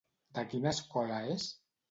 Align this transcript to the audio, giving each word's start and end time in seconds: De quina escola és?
De 0.37 0.45
quina 0.53 0.71
escola 0.77 1.21
és? 1.37 1.47